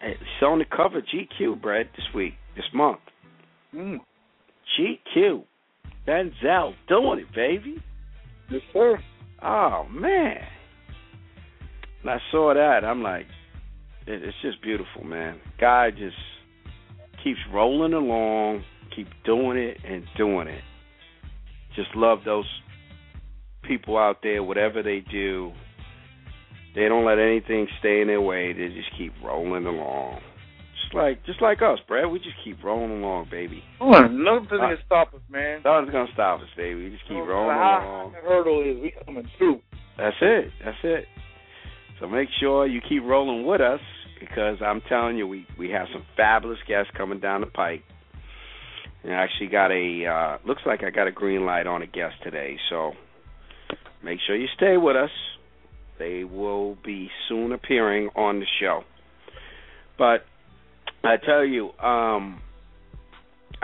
[0.03, 3.01] It's on the cover of GQ, Brad, this week, this month.
[3.75, 3.99] Mm.
[4.79, 5.45] GQ.
[6.07, 7.77] Denzel doing it, baby.
[8.51, 8.99] Yes, sir.
[9.43, 10.39] Oh man.
[12.03, 13.27] And I saw that, I'm like,
[14.07, 15.39] it's just beautiful, man.
[15.61, 16.17] Guy just
[17.23, 20.63] keeps rolling along, keep doing it and doing it.
[21.77, 22.47] Just love those
[23.63, 25.53] people out there, whatever they do.
[26.75, 28.53] They don't let anything stay in their way.
[28.53, 30.21] They just keep rolling along.
[30.83, 32.11] Just like just like us, Brad.
[32.11, 33.63] We just keep rolling along, baby.
[33.81, 35.61] Nothing's gonna stop us, man.
[35.65, 36.85] Nothing's gonna stop us, baby.
[36.85, 38.13] We just keep rolling how along.
[38.13, 39.61] the hurdle is, we coming through.
[39.99, 40.51] That's it.
[40.65, 41.05] That's it.
[42.01, 43.81] So make sure you keep rolling with us
[44.19, 47.83] because I'm telling you, we we have some fabulous guests coming down the pike.
[49.05, 51.87] And I actually got a uh looks like I got a green light on a
[51.87, 52.93] guest today, so
[54.05, 55.11] make sure you stay with us.
[55.99, 58.83] They will be soon appearing on the show.
[59.99, 60.25] But
[61.05, 62.41] I tell you, um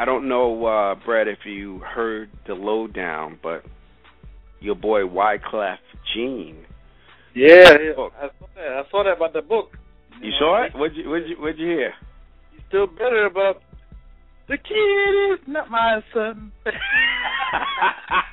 [0.01, 3.65] I don't know, uh, Brett, if you heard the lowdown, but
[4.61, 5.79] your boy Wyclef
[6.15, 6.65] Jean.
[7.35, 7.93] Yeah, yeah.
[7.93, 8.33] I saw that.
[8.67, 9.77] I saw that about the book.
[10.21, 10.73] You know, saw it?
[10.75, 11.93] What'd you what'd you what'd you hear?
[12.53, 13.63] He's still better about
[14.49, 16.53] the kid is not my son.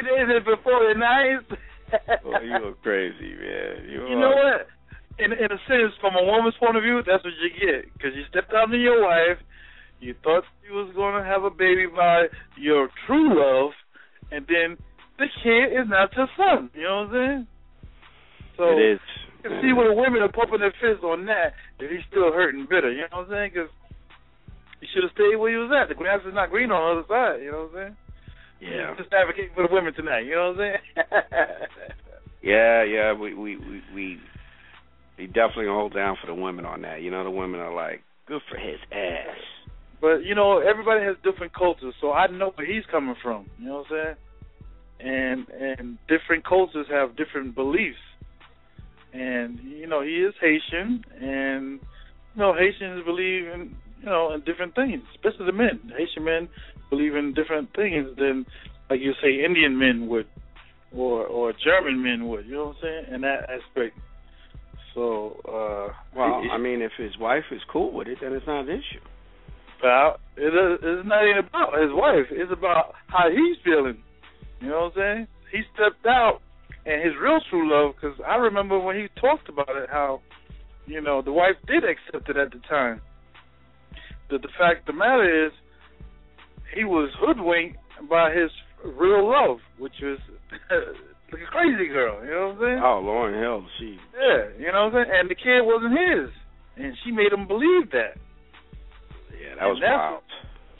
[0.00, 1.44] Days and before the night.
[2.24, 3.84] oh, you look crazy, man.
[3.88, 4.66] You, You know what?
[5.18, 7.92] In in a sense, from a woman's point of view, that's what you get.
[7.92, 9.36] Because you stepped out on your wife,
[10.00, 12.26] you thought you was going to have a baby by
[12.56, 13.72] your true love,
[14.32, 14.76] and then
[15.18, 16.70] the kid is not your son.
[16.74, 17.46] You know what I'm saying?
[18.56, 19.00] So it is.
[19.44, 22.66] you can see where women are pumping their fists on that, that he's still hurting
[22.68, 22.90] bitter.
[22.90, 23.50] You know what I'm saying?
[23.52, 23.70] Because
[24.80, 25.88] he should have stayed where he was at.
[25.88, 27.44] The grass is not green on the other side.
[27.44, 27.96] You know what I'm saying?
[28.62, 28.94] Yeah.
[28.96, 30.24] Just advocating for the women tonight.
[30.24, 31.98] You know what I'm saying?
[32.42, 34.18] Yeah, yeah, we we we we,
[35.16, 37.00] we definitely hold down for the women on that.
[37.00, 39.36] You know, the women are like, good for his ass.
[40.00, 43.48] But you know, everybody has different cultures, so I know where he's coming from.
[43.58, 44.16] You know what I'm
[45.00, 45.46] saying?
[45.48, 47.96] And and different cultures have different beliefs.
[49.12, 51.78] And you know, he is Haitian, and
[52.34, 55.92] you know, Haitians believe in you know, in different things, especially the men.
[55.96, 56.48] Haitian men
[56.92, 58.44] believe in different things than,
[58.90, 60.26] like you say, Indian men would,
[60.94, 62.44] or or German men would.
[62.46, 63.04] You know what I'm saying?
[63.14, 63.96] In that aspect.
[64.94, 68.46] So, uh, Well, it- I mean, if his wife is cool with it, then it's
[68.46, 69.00] not an issue.
[69.78, 72.26] about it is, it's not even about his wife.
[72.30, 73.98] It's about how he's feeling.
[74.60, 75.26] You know what I'm saying?
[75.50, 76.40] He stepped out,
[76.86, 77.96] and his real true love.
[77.96, 80.20] Because I remember when he talked about it, how
[80.86, 83.00] you know the wife did accept it at the time.
[84.30, 85.52] The the fact of the matter is,
[86.74, 88.50] he was hoodwinked by his
[88.84, 90.18] real love, which was
[91.32, 92.24] like a crazy girl.
[92.24, 92.80] You know what I'm saying?
[92.82, 93.96] Oh, Lauryn Hill, she.
[94.12, 95.10] Yeah, you know what I'm saying?
[95.12, 96.30] And the kid wasn't his.
[96.76, 98.16] And she made him believe that.
[99.36, 100.22] Yeah, that was And that's wild.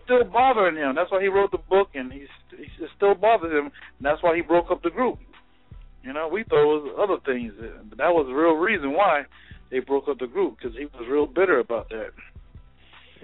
[0.04, 0.94] Still bothering him.
[0.94, 4.22] That's why he wrote the book and he's he it still bothers him and that's
[4.22, 5.18] why he broke up the group.
[6.02, 7.52] You know, we thought it was other things,
[7.88, 9.22] but that was the real reason why
[9.70, 12.10] they broke up the group because he was real bitter about that.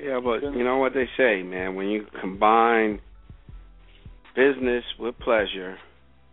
[0.01, 1.75] Yeah, but you know what they say, man.
[1.75, 3.01] When you combine
[4.37, 5.77] business with pleasure,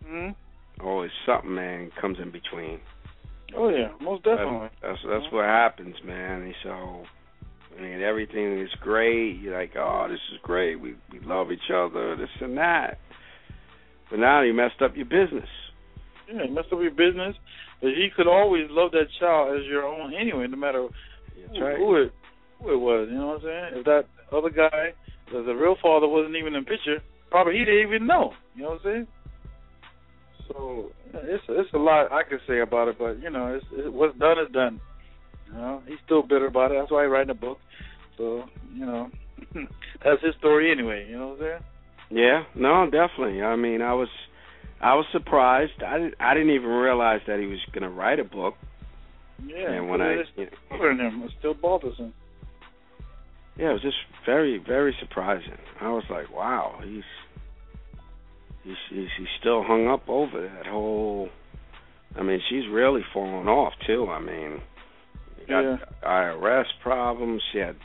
[0.06, 0.86] mm-hmm.
[0.86, 2.80] always something, man, comes in between.
[3.56, 4.68] Oh yeah, most definitely.
[4.82, 6.42] That's that's, that's what happens, man.
[6.42, 7.04] And so,
[7.76, 9.40] I mean, everything is great.
[9.40, 10.80] You're like, oh, this is great.
[10.80, 12.98] We we love each other, this and that.
[14.10, 15.48] But now you messed up your business.
[16.28, 17.34] Yeah, it messed up your business.
[17.80, 20.88] But you could always love that child as your own anyway, no matter
[21.36, 21.76] That's who, right.
[21.76, 22.12] who it
[22.60, 23.08] who it was.
[23.10, 23.80] You know what I'm saying?
[23.80, 24.92] If that other guy,
[25.32, 28.32] the, the real father, wasn't even in the picture, probably he didn't even know.
[28.54, 29.06] You know what I'm saying?
[30.48, 33.92] So it's it's a lot I could say about it, but you know, it's, it,
[33.92, 34.80] what's done is done.
[35.48, 36.78] You know, he's still bitter about it.
[36.78, 37.58] That's why he's writing a book.
[38.16, 39.10] So you know,
[40.04, 41.06] that's his story anyway.
[41.08, 41.62] You know what I'm saying?
[42.10, 43.42] Yeah, no, definitely.
[43.42, 44.08] I mean, I was
[44.80, 45.82] I was surprised.
[45.84, 48.54] I didn't I didn't even realize that he was going to write a book.
[49.44, 49.72] Yeah.
[49.72, 52.12] and when I it's you know, him, it still bothers him.
[53.58, 55.58] Yeah, it was just very very surprising.
[55.80, 57.02] I was like, wow, he's
[58.64, 61.28] he's he's, he's still hung up over that whole.
[62.18, 64.08] I mean, she's really fallen off too.
[64.10, 64.60] I mean,
[65.40, 65.76] you got Yeah.
[66.02, 67.42] IRS problems.
[67.52, 67.76] She had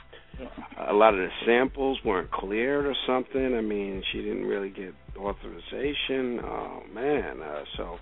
[0.90, 3.54] a lot of the samples weren't cleared or something.
[3.56, 6.40] I mean, she didn't really get authorization.
[6.44, 8.00] Oh man, uh, so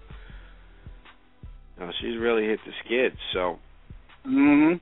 [1.79, 3.17] no, she's really hit the skids.
[3.33, 3.57] So
[4.23, 4.73] hmm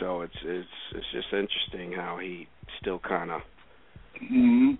[0.00, 2.48] so it's it's it's just interesting how he
[2.80, 3.40] still kind of
[4.18, 4.70] hmm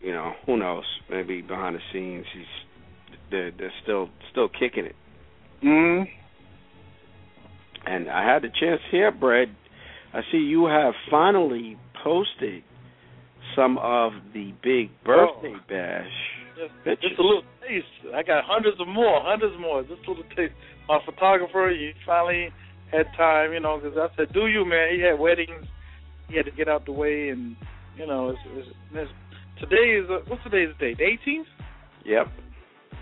[0.00, 2.44] you know who knows maybe behind the scenes he's
[3.30, 4.96] they're they're still still kicking it.
[5.62, 6.02] hmm
[7.86, 9.48] And I had the chance here, Brad.
[10.12, 12.62] I see you have finally posted
[13.54, 16.06] some of the big birthday bash.
[16.84, 17.86] Just, just a little taste.
[18.14, 19.82] I got hundreds of more, hundreds more.
[19.82, 20.54] Just a little taste.
[20.88, 22.48] My photographer, he finally
[22.90, 25.66] had time, you know, because I said, "Do you, man?" He had weddings.
[26.28, 27.56] He had to get out the way, and
[27.96, 29.10] you know, it's, it's, it's
[29.60, 30.98] today is uh what's today's date?
[30.98, 31.44] The 18th.
[32.04, 32.26] Yep.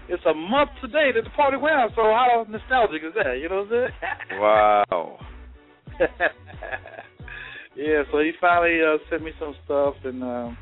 [0.08, 1.90] It's a month today that the party went on.
[1.96, 3.38] So how nostalgic is that?
[3.40, 3.90] You know what I'm
[4.30, 4.40] saying?
[4.40, 5.18] Wow.
[7.76, 10.58] yeah, so he finally uh, sent me some stuff, and um,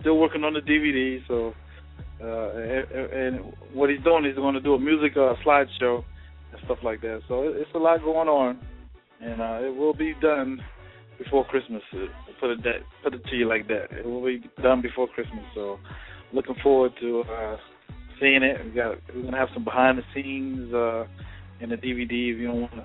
[0.00, 1.20] still working on the DVD.
[1.26, 1.54] So,
[2.22, 6.04] uh, and, and what he's doing, is he's going to do a music uh, slideshow
[6.52, 7.20] and stuff like that.
[7.28, 8.58] So it, it's a lot going on,
[9.20, 10.60] and uh, it will be done
[11.18, 11.82] before Christmas.
[11.94, 12.06] uh,
[12.40, 13.90] Put it that, put it to you like that.
[13.90, 15.44] It will be done before Christmas.
[15.56, 15.78] So,
[16.32, 17.56] looking forward to uh,
[18.20, 18.64] seeing it.
[18.64, 21.04] We got we're gonna have some behind the scenes uh,
[21.60, 22.80] in the DVD if you don't want to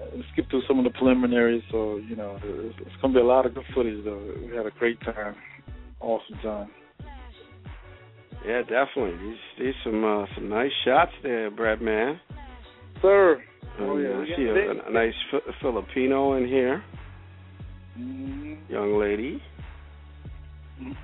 [0.00, 1.62] uh, skip through some of the preliminaries.
[1.70, 4.04] So you know, it's, it's going to be a lot of good footage.
[4.04, 5.34] Though we had a great time,
[6.00, 6.70] awesome time.
[8.46, 9.16] Yeah, definitely.
[9.26, 12.20] These these some uh, some nice shots there, Brad man.
[13.00, 13.42] Sir,
[13.80, 16.82] Oh, yeah, I see a, a nice Fi- Filipino in here,
[17.98, 19.42] mm young lady,
[20.80, 20.96] Mhm.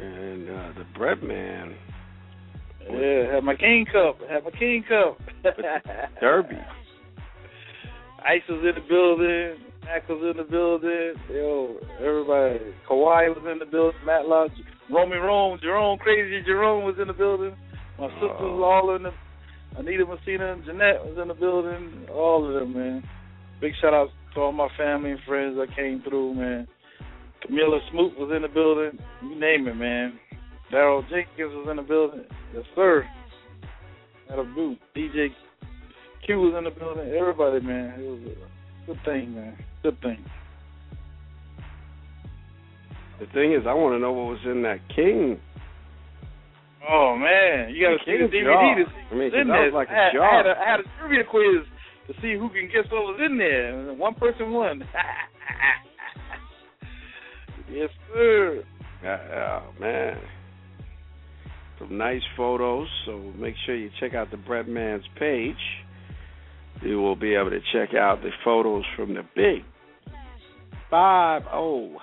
[0.00, 1.74] and uh, the bread man,
[2.90, 5.18] yeah, had my king cup, Have my king cup.
[6.20, 6.56] Derby.
[8.24, 9.56] Ice was in the building.
[9.84, 11.14] Mac was in the building.
[11.32, 12.58] Yo, everybody.
[12.88, 14.00] Kawhi was in the building.
[14.04, 14.50] Matlock,
[14.90, 17.54] Romy Rome, Jerome, crazy Jerome was in the building.
[17.98, 18.62] My sisters Oh.
[18.62, 19.12] all in the.
[19.76, 22.06] Anita Messina and Jeanette was in the building.
[22.10, 23.02] All of them, man.
[23.60, 26.66] Big shout out to all my family and friends that came through, man.
[27.42, 28.98] Camilla Smoot was in the building.
[29.22, 30.18] You name it, man.
[30.72, 32.24] Daryl Jenkins was in the building.
[32.54, 33.06] Yes, sir.
[34.30, 34.78] Had a boot.
[34.94, 35.28] DJ
[36.24, 37.10] Q was in the building.
[37.10, 38.00] Everybody, man.
[38.00, 39.56] It was a good thing, man.
[39.82, 40.24] Good thing.
[43.20, 45.40] The thing is, I want to know what was in that King.
[46.88, 49.88] Oh man, you got to see the DVD to see I mean, in was like
[49.88, 50.10] a I.
[50.22, 51.66] I had a, I had a trivia quiz
[52.06, 53.94] to see who can guess what was in there.
[53.94, 54.80] One person won.
[57.72, 58.62] yes, sir.
[59.04, 60.18] Oh man,
[61.78, 62.86] some nice photos.
[63.06, 65.56] So make sure you check out the Bread Man's page.
[66.82, 69.64] You will be able to check out the photos from the big
[70.90, 71.96] five oh.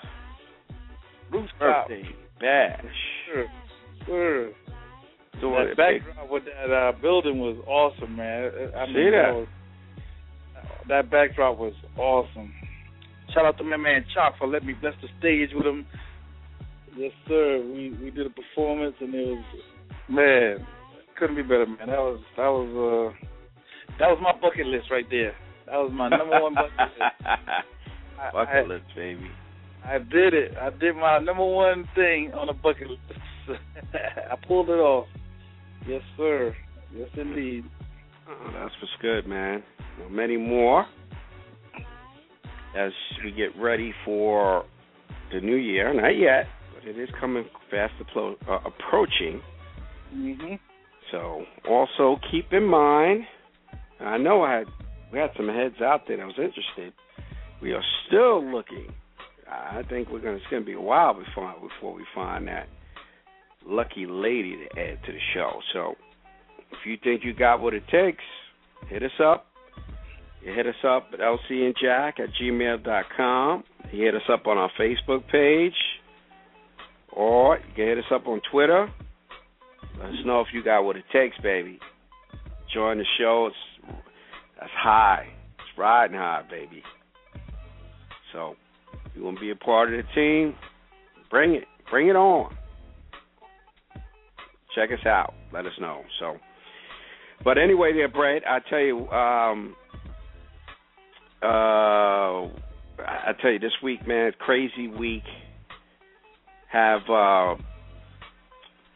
[1.36, 2.03] Oh birthday
[2.39, 2.84] bash.
[3.27, 3.45] Sure,
[4.05, 4.45] sure.
[5.41, 8.51] Doing that it backdrop with that uh, building was awesome, man.
[8.77, 9.34] I mean, See that?
[9.34, 9.47] was-
[10.89, 12.53] that backdrop was awesome.
[13.34, 15.86] Shout out to my man Chalk for letting me bless the stage with him.
[16.95, 17.59] Yes, sir.
[17.65, 19.43] We we did a performance and it was
[20.09, 20.67] man,
[21.17, 21.88] couldn't be better, man.
[21.88, 23.25] That was that was uh
[23.99, 25.34] that was my bucket list right there.
[25.65, 27.01] That was my number one bucket list.
[28.34, 29.27] Bucket I- list, baby.
[29.86, 30.53] I did it.
[30.59, 33.01] I did my number one thing on the bucket list.
[33.93, 35.07] I pulled it off.
[35.88, 36.55] Yes, sir.
[36.95, 37.65] Yes, indeed.
[38.29, 39.63] Oh, that's what's good, man.
[39.99, 40.86] Well, many more
[42.77, 42.91] as
[43.23, 44.65] we get ready for
[45.34, 45.93] the new year.
[45.93, 49.41] Not yet, but it is coming fast appro- uh, approaching.
[50.15, 50.59] Mhm.
[51.11, 53.27] So also keep in mind,
[53.99, 54.67] I know I had
[55.11, 56.93] we had some heads out there that was interested.
[57.61, 58.91] We are still looking.
[59.54, 62.68] I think we're gonna it's gonna be a while before before we find that
[63.66, 65.60] lucky lady to add to the show.
[65.74, 65.95] So
[66.72, 68.24] if you think you got what it takes,
[68.89, 69.45] hit us up.
[70.43, 73.64] You hit us up at lcandjack at gmail.com.
[73.91, 75.74] You hit us up on our Facebook page.
[77.12, 78.91] Or you can hit us up on Twitter.
[79.99, 81.80] Let us know if you got what it takes, baby.
[82.74, 83.47] Join the show.
[83.47, 83.95] It's
[84.60, 85.28] that's high.
[85.60, 86.82] It's riding high, baby.
[88.34, 88.56] So
[89.16, 90.55] you want to be a part of the team,
[91.30, 91.66] bring it.
[91.89, 92.55] Bring it on.
[94.74, 95.34] Check us out.
[95.53, 96.01] Let us know.
[96.20, 96.38] So
[97.43, 99.76] but anyway there, Brett, I tell you, um
[101.41, 102.47] uh
[103.05, 105.24] I tell you this week, man, crazy week.
[106.72, 107.55] Have uh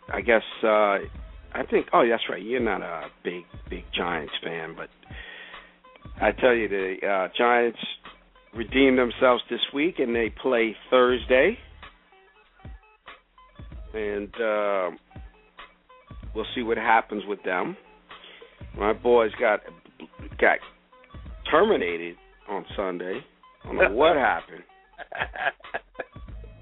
[0.10, 1.00] I guess uh
[1.54, 4.90] I think oh that's right, you're not a big big Giants fan, but
[6.22, 7.80] I tell you the uh Giants
[8.56, 11.58] redeemed themselves this week and they play Thursday.
[13.94, 14.90] And uh
[16.36, 17.78] we'll see what happens with them.
[18.78, 19.62] My boys got
[20.40, 20.58] got
[21.50, 22.16] terminated
[22.50, 23.22] on Sunday.
[23.64, 24.64] I don't know what happened.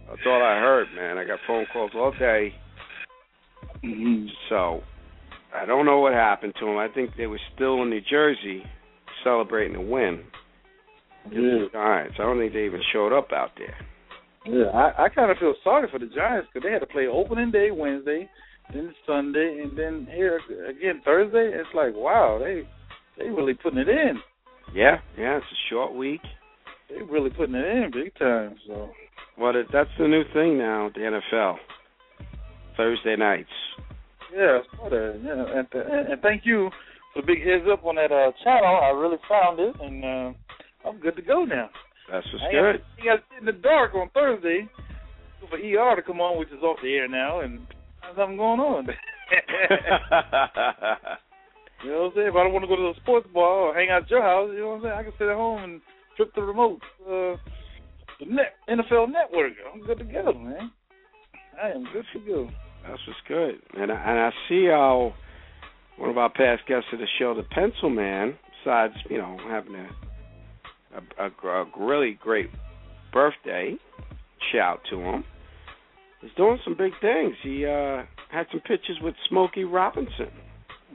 [0.08, 1.18] That's all I heard, man.
[1.18, 2.54] I got phone calls all day.
[3.84, 4.28] Mhm.
[4.50, 4.82] So
[5.54, 6.78] I don't know what happened to them.
[6.78, 8.64] I think they were still in New Jersey
[9.24, 10.24] celebrating a win
[11.32, 11.66] Yeah.
[11.72, 12.16] Giants.
[12.20, 13.76] I don't think they even showed up out there.
[14.48, 17.08] Yeah, I, I kind of feel sorry for the Giants because they had to play
[17.08, 18.30] opening day Wednesday,
[18.72, 21.52] then Sunday, and then here again Thursday.
[21.54, 22.62] It's like wow, they
[23.18, 24.20] they really putting it in.
[24.74, 26.22] Yeah, yeah, it's a short week.
[26.90, 28.56] They really putting it in big time.
[28.68, 28.92] So
[29.38, 31.02] Well, that's the new thing now, the
[31.34, 31.56] NFL.
[32.78, 33.50] Thursday nights.
[34.36, 35.22] yeah, I saw that.
[35.24, 36.70] Yeah, and, and, and thank you
[37.14, 38.80] for the big heads up on that uh, channel.
[38.84, 40.38] I really found it, and uh,
[40.86, 41.70] I'm good to go now.
[42.12, 42.82] That's what's I good.
[42.98, 44.68] you got to sit in the dark on Thursday
[45.50, 47.60] for ER to come on, which is off the air now, and
[48.16, 48.88] something going on.
[51.84, 52.28] You know what I'm saying?
[52.30, 54.22] If I don't want to go to the sports bar or hang out at your
[54.22, 54.94] house, you know what I'm saying?
[54.98, 55.82] I can sit at home and
[56.18, 56.80] flip the remote.
[57.06, 57.36] Uh,
[58.20, 59.54] the net, NFL Network.
[59.72, 60.72] I'm good to go, man.
[61.62, 62.50] I am good to go.
[62.88, 63.56] That's what's good.
[63.78, 65.14] And I, and I see how
[65.98, 69.76] one of our past guests of the show, the Pencil Man, besides you know having
[69.76, 69.88] a
[70.96, 72.50] a, a, a really great
[73.14, 73.76] birthday,
[74.52, 75.24] shout to him.
[76.22, 77.34] He's doing some big things.
[77.44, 80.32] He uh had some pictures with Smokey Robinson.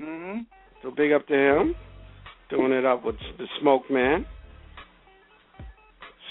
[0.00, 0.46] Mhm.
[0.82, 1.74] So big up to him.
[2.48, 4.26] Doing it up with the Smoke Man.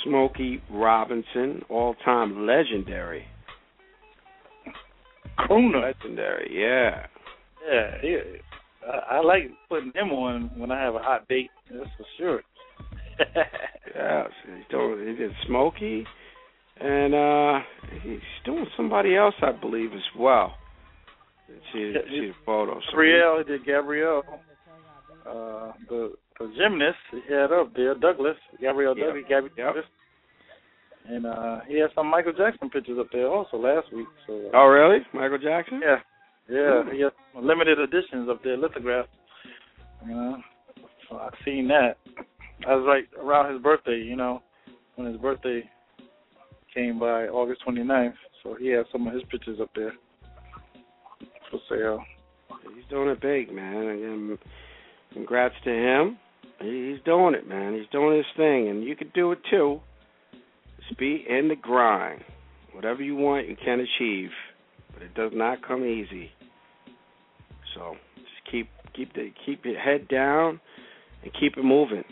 [0.04, 3.26] Smokey Robinson, all time legendary.
[5.38, 5.82] Crooner.
[5.82, 7.06] Legendary, yeah.
[7.70, 8.18] Yeah, yeah.
[8.86, 11.50] I, I like putting him on when I have a hot date.
[11.72, 12.42] That's for sure.
[13.96, 16.06] Yeah, he's doing he did Smokey
[16.80, 17.60] and uh
[18.04, 20.54] he's doing somebody else I believe as well.
[21.74, 22.76] See, see the photo.
[22.76, 24.24] So Gabrielle, he did Gabrielle.
[25.28, 29.08] Uh, the the gymnast he had up there, Douglas, Gabrielle Yep.
[29.08, 29.66] Douglas, Gabby Yep.
[29.66, 29.86] Douglas.
[31.08, 34.08] And uh he had some Michael Jackson pictures up there also last week.
[34.28, 35.00] So uh, Oh really?
[35.14, 35.82] Michael Jackson?
[35.84, 35.98] yeah,
[36.50, 36.90] yeah, Ooh.
[36.92, 39.10] he has limited editions up there, lithographs.
[40.08, 40.38] You know,
[41.10, 41.98] so I've seen that.
[42.62, 44.42] That was right around his birthday, you know,
[44.96, 45.64] when his birthday
[46.74, 48.14] came by August 29th.
[48.44, 49.94] So he has some of his pictures up there
[51.50, 52.04] for sale.
[52.76, 53.76] He's doing it big, man.
[53.76, 54.40] Again, um,
[55.14, 56.18] congrats to him.
[56.60, 57.74] He's doing it, man.
[57.74, 59.80] He's doing his thing, and you can do it too.
[60.82, 62.22] Just be in the grind.
[62.74, 64.30] Whatever you want, you can achieve,
[64.94, 66.32] but it does not come easy.
[67.76, 70.60] So just keep keep the keep your head down
[71.24, 72.04] and keep it moving.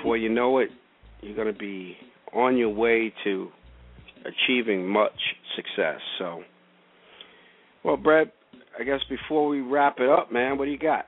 [0.00, 0.70] Before you know it,
[1.20, 1.94] you're going to be
[2.32, 3.48] on your way to
[4.24, 5.12] achieving much
[5.56, 6.00] success.
[6.18, 6.42] So,
[7.84, 8.32] well, Brett,
[8.78, 11.04] I guess before we wrap it up, man, what do you got?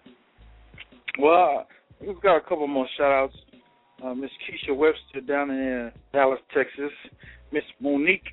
[1.19, 1.67] Well,
[2.07, 3.37] we've got a couple more shout outs.
[4.05, 6.93] Uh, Miss Keisha Webster down in Dallas, Texas.
[7.51, 8.29] Miss Monique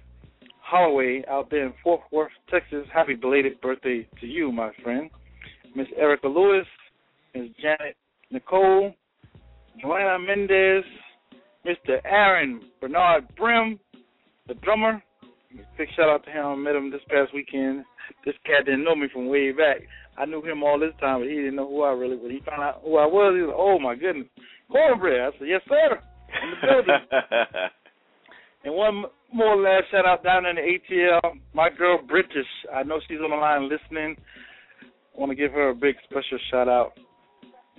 [0.61, 2.85] Holloway out there in Fort Worth, Texas.
[2.93, 5.09] Happy belated birthday to you, my friend.
[5.73, 6.67] Miss Erica Lewis,
[7.33, 7.95] Miss Janet
[8.29, 8.93] Nicole,
[9.81, 10.83] Joanna Mendez,
[11.65, 11.99] Mr.
[12.03, 13.79] Aaron Bernard Brim,
[14.47, 15.01] the drummer.
[15.77, 16.45] Big shout out to him.
[16.45, 17.85] I met him this past weekend.
[18.25, 19.77] This cat didn't know me from way back.
[20.17, 22.31] I knew him all this time, but he didn't know who I really was.
[22.31, 23.35] He found out who I was.
[23.35, 24.27] He was like, "Oh my goodness,
[24.69, 25.99] cornbread." I said, "Yes, sir."
[26.43, 27.07] In the building.
[28.65, 31.39] and one more last shout out down in the ATL.
[31.53, 32.49] My girl British.
[32.73, 34.17] I know she's on the line listening.
[35.15, 36.93] I want to give her a big special shout out.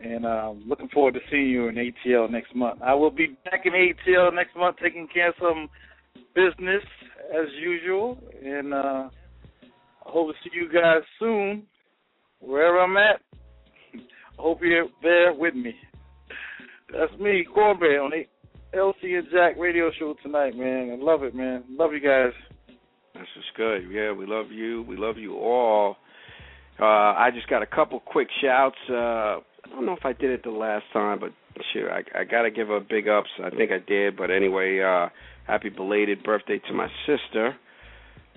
[0.02, 2.80] And um, looking forward to seeing you in ATL next month.
[2.82, 5.68] I will be back in ATL next month taking care of some
[6.34, 6.82] business
[7.30, 8.18] as usual.
[8.42, 9.08] And uh,
[10.06, 11.64] I hope to see you guys soon,
[12.40, 13.20] wherever I'm at.
[14.38, 15.74] I hope you're there with me.
[16.92, 18.24] That's me, Cornbread, on the
[18.76, 20.98] LC and Jack radio show tonight, man.
[20.98, 21.64] I love it, man.
[21.70, 22.32] Love you guys.
[23.14, 23.82] This is good.
[23.90, 24.82] Yeah, we love you.
[24.82, 25.96] We love you all.
[26.80, 28.78] Uh, I just got a couple quick shouts.
[28.88, 31.32] Uh, I don't know if I did it the last time, but
[31.72, 33.28] sure, I, I got to give her big ups.
[33.42, 35.08] I think I did, but anyway, uh,
[35.46, 37.56] happy belated birthday to my sister.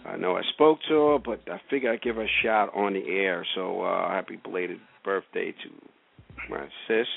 [0.06, 2.94] I know I spoke to her, but I figure I'd give her a shout on
[2.94, 3.46] the air.
[3.56, 7.08] So uh, happy belated birthday to my sis.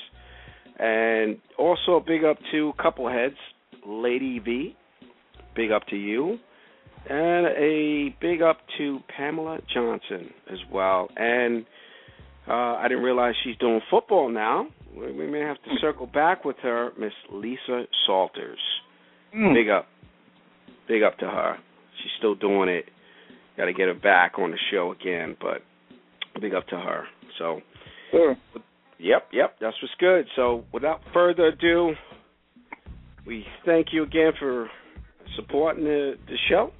[0.79, 3.35] And also a big up to couple heads,
[3.85, 4.75] Lady V.
[5.55, 6.37] Big up to you.
[7.09, 11.09] And a big up to Pamela Johnson as well.
[11.15, 11.65] And
[12.47, 14.67] uh, I didn't realize she's doing football now.
[14.95, 18.59] We may have to circle back with her, Miss Lisa Salters.
[19.35, 19.53] Mm.
[19.53, 19.87] Big up.
[20.87, 21.57] Big up to her.
[22.01, 22.85] She's still doing it.
[23.57, 25.61] Got to get her back on the show again, but
[26.41, 27.03] big up to her.
[27.37, 27.61] So,
[28.11, 28.35] Sure.
[28.97, 30.25] yep, yep, that's what's good.
[30.35, 31.93] So, without further ado,
[33.25, 34.69] we thank you again for
[35.35, 36.71] supporting the, the show,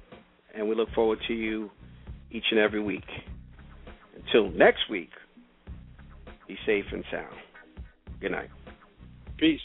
[0.56, 1.70] and we look forward to you
[2.30, 3.04] each and every week.
[4.16, 5.10] Until next week,
[6.48, 7.36] be safe and sound.
[8.20, 8.48] Good night.
[9.36, 9.60] Peace.